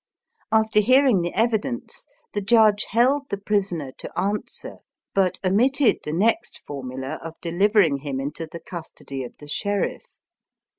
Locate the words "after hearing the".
0.51-1.31